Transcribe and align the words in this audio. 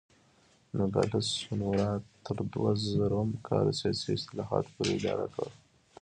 نوګالس 0.77 1.27
سونورا 1.39 1.91
تر 2.25 2.37
دوه 2.51 2.71
زره 2.93 3.21
م 3.29 3.31
کال 3.47 3.67
سیاسي 3.79 4.09
اصلاحاتو 4.19 4.71
پورې 4.75 4.91
اداره 4.97 5.25
کېده. 5.33 5.51